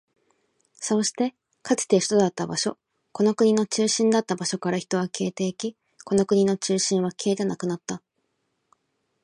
[0.79, 2.79] そうして、かつて首都だった場所、
[3.11, 8.01] この国の中心だった場所から人は消えていき、この国の中心は消えてなくなった。